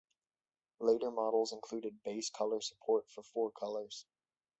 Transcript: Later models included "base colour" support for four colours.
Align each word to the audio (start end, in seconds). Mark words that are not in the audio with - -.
Later 0.79 1.11
models 1.11 1.53
included 1.53 2.01
"base 2.01 2.31
colour" 2.31 2.59
support 2.61 3.07
for 3.11 3.21
four 3.21 3.51
colours. 3.51 4.07